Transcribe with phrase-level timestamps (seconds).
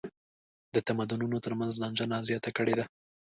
[0.75, 2.85] د تمدنونو تر منځ لانجه لا زیاته کړې ده.